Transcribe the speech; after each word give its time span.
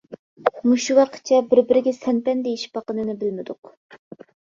مۇشۇ 0.69 0.95
ۋاققىچە 0.99 1.37
بىر 1.51 1.61
بىرىگە 1.71 1.93
سەن-پەن 1.97 2.41
دېيىشىپ 2.47 2.73
باققىنىنى 2.79 3.15
بىلمىدۇق. 3.25 3.71